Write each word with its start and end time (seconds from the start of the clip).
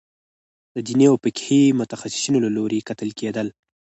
د 0.75 0.75
دیني 0.87 1.05
او 1.11 1.15
فقهي 1.23 1.61
متخصصینو 1.79 2.39
له 2.45 2.49
لوري 2.57 2.79
کتل 2.89 3.09
کېدل. 3.19 3.47